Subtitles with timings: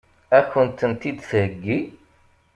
[0.37, 1.79] Ad kent-tent-id-theggi?